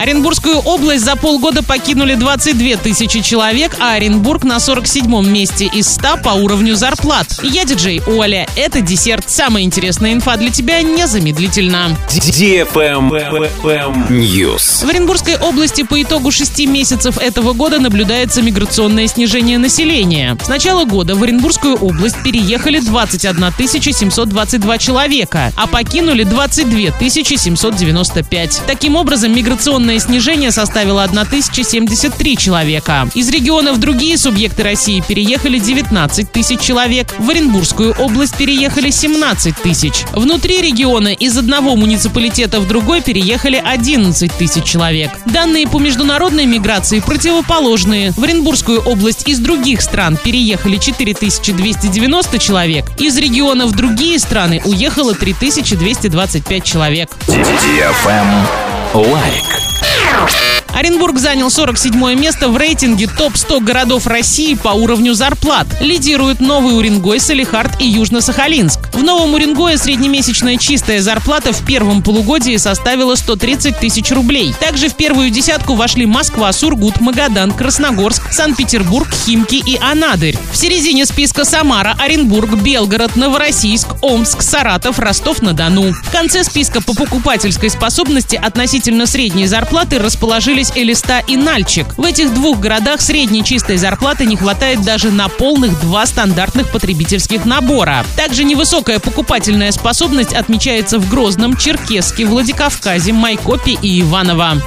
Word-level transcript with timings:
Оренбургскую 0.00 0.58
область 0.58 1.04
за 1.04 1.16
полгода 1.16 1.64
покинули 1.64 2.14
22 2.14 2.76
тысячи 2.76 3.20
человек, 3.20 3.74
а 3.80 3.94
Оренбург 3.94 4.44
на 4.44 4.58
47-м 4.58 5.28
месте 5.28 5.64
из 5.66 5.88
100 5.88 6.18
по 6.22 6.28
уровню 6.28 6.76
зарплат. 6.76 7.26
Я 7.42 7.64
диджей 7.64 8.00
Оля. 8.06 8.46
Это 8.54 8.80
десерт. 8.80 9.28
Самая 9.28 9.64
интересная 9.64 10.12
инфа 10.12 10.36
для 10.36 10.50
тебя 10.50 10.82
незамедлительно. 10.82 11.96
News. 14.08 14.86
В 14.86 14.88
Оренбургской 14.88 15.36
области 15.36 15.82
по 15.82 16.00
итогу 16.00 16.30
шести 16.30 16.68
месяцев 16.68 17.18
этого 17.18 17.52
года 17.52 17.80
наблюдается 17.80 18.40
миграционное 18.40 19.08
снижение 19.08 19.58
населения. 19.58 20.38
С 20.40 20.46
начала 20.46 20.84
года 20.84 21.16
в 21.16 21.24
Оренбургскую 21.24 21.74
область 21.74 22.22
переехали 22.22 22.78
21 22.78 23.52
722 23.58 24.78
человека, 24.78 25.52
а 25.56 25.66
покинули 25.66 26.22
22 26.22 27.00
795. 27.00 28.62
Таким 28.64 28.94
образом, 28.94 29.34
миграционное 29.34 29.87
снижение 29.96 30.50
составило 30.50 31.04
1073 31.04 32.36
человека. 32.36 33.08
Из 33.14 33.28
регионов 33.30 33.78
другие 33.78 34.18
субъекты 34.18 34.62
России 34.62 35.02
переехали 35.06 35.58
19 35.58 36.30
тысяч 36.30 36.60
человек, 36.60 37.14
в 37.18 37.30
Оренбургскую 37.30 37.94
область 37.98 38.36
переехали 38.36 38.90
17 38.90 39.56
тысяч. 39.56 40.04
Внутри 40.12 40.60
региона 40.60 41.08
из 41.08 41.38
одного 41.38 41.76
муниципалитета 41.76 42.60
в 42.60 42.68
другой 42.68 43.00
переехали 43.00 43.56
11 43.64 44.30
тысяч 44.36 44.64
человек. 44.64 45.10
Данные 45.24 45.66
по 45.66 45.78
международной 45.78 46.44
миграции 46.44 47.00
противоположные. 47.00 48.12
В 48.12 48.22
Оренбургскую 48.22 48.80
область 48.82 49.26
из 49.26 49.38
других 49.38 49.80
стран 49.80 50.18
переехали 50.22 50.76
4290 50.76 52.38
человек, 52.38 52.84
из 52.98 53.16
регионов 53.16 53.72
другие 53.72 54.18
страны 54.18 54.60
уехало 54.64 55.14
3225 55.14 56.64
человек. 56.64 57.10
Лайк. 58.94 59.67
now. 60.26 60.47
Оренбург 60.78 61.18
занял 61.18 61.50
47 61.50 62.14
место 62.14 62.48
в 62.48 62.56
рейтинге 62.56 63.08
топ-100 63.08 63.64
городов 63.64 64.06
России 64.06 64.54
по 64.54 64.68
уровню 64.68 65.12
зарплат. 65.12 65.66
Лидируют 65.80 66.38
Новый 66.38 66.78
Уренгой, 66.78 67.18
Салихард 67.18 67.82
и 67.82 67.92
Южно-Сахалинск. 67.92 68.78
В 68.92 69.02
Новом 69.02 69.34
Уренгое 69.34 69.76
среднемесячная 69.76 70.56
чистая 70.56 71.02
зарплата 71.02 71.52
в 71.52 71.66
первом 71.66 72.00
полугодии 72.00 72.56
составила 72.58 73.16
130 73.16 73.76
тысяч 73.76 74.12
рублей. 74.12 74.54
Также 74.60 74.88
в 74.88 74.94
первую 74.94 75.30
десятку 75.30 75.74
вошли 75.74 76.06
Москва, 76.06 76.52
Сургут, 76.52 77.00
Магадан, 77.00 77.50
Красногорск, 77.50 78.30
Санкт-Петербург, 78.30 79.08
Химки 79.26 79.56
и 79.56 79.76
Анадырь. 79.78 80.38
В 80.52 80.56
середине 80.56 81.06
списка 81.06 81.44
Самара, 81.44 81.96
Оренбург, 81.98 82.50
Белгород, 82.54 83.16
Новороссийск, 83.16 83.88
Омск, 84.00 84.42
Саратов, 84.42 85.00
Ростов-на-Дону. 85.00 85.92
В 85.92 86.12
конце 86.12 86.44
списка 86.44 86.80
по 86.80 86.94
покупательской 86.94 87.68
способности 87.68 88.36
относительно 88.36 89.06
средней 89.06 89.48
зарплаты 89.48 89.98
расположились 89.98 90.67
Элиста 90.74 91.22
и 91.26 91.36
Нальчик. 91.36 91.86
В 91.96 92.04
этих 92.04 92.32
двух 92.34 92.58
городах 92.58 93.00
средней 93.00 93.44
чистой 93.44 93.76
зарплаты 93.76 94.26
не 94.26 94.36
хватает 94.36 94.82
даже 94.82 95.10
на 95.10 95.28
полных 95.28 95.80
два 95.80 96.06
стандартных 96.06 96.70
потребительских 96.70 97.44
набора. 97.44 98.04
Также 98.16 98.44
невысокая 98.44 98.98
покупательная 98.98 99.72
способность 99.72 100.32
отмечается 100.32 100.98
в 100.98 101.08
Грозном, 101.08 101.56
Черкесске, 101.56 102.24
Владикавказе, 102.24 103.12
Майкопе 103.12 103.72
и 103.72 104.00
Иваново. 104.00 104.60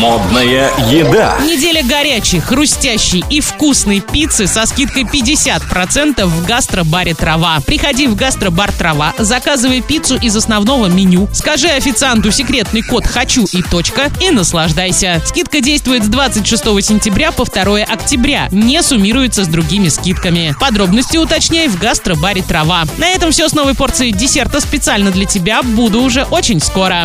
Модная 0.00 0.70
еда. 0.90 1.36
Неделя 1.44 1.82
горячей, 1.82 2.40
хрустящей 2.40 3.24
и 3.30 3.40
вкусной 3.40 4.00
пиццы 4.00 4.46
со 4.46 4.66
скидкой 4.66 5.04
50% 5.04 6.24
в 6.24 6.46
гастробаре 6.46 7.14
«Трава». 7.14 7.60
Приходи 7.66 8.06
в 8.06 8.16
гастробар 8.16 8.72
«Трава», 8.72 9.14
заказывай 9.18 9.80
пиццу 9.80 10.16
из 10.16 10.36
основного 10.36 10.86
меню, 10.86 11.28
скажи 11.32 11.68
официанту 11.68 12.30
секретный 12.30 12.82
код 12.82 13.06
«Хочу» 13.06 13.46
и 13.52 13.62
точка 13.62 14.10
и 14.20 14.30
наслаждайся. 14.30 15.22
Скидка 15.32 15.62
действует 15.62 16.04
с 16.04 16.08
26 16.08 16.62
сентября 16.84 17.32
по 17.32 17.46
2 17.46 17.84
октября. 17.84 18.48
Не 18.50 18.82
суммируется 18.82 19.44
с 19.44 19.48
другими 19.48 19.88
скидками. 19.88 20.54
Подробности 20.60 21.16
уточняй 21.16 21.68
в 21.68 21.78
гастробаре 21.78 22.42
«Трава». 22.42 22.84
На 22.98 23.08
этом 23.08 23.30
все 23.30 23.48
с 23.48 23.54
новой 23.54 23.74
порцией 23.74 24.12
десерта 24.12 24.60
специально 24.60 25.10
для 25.10 25.24
тебя. 25.24 25.62
Буду 25.62 26.02
уже 26.02 26.24
очень 26.24 26.60
скоро. 26.60 27.00